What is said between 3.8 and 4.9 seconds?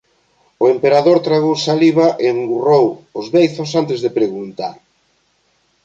antes de preguntar: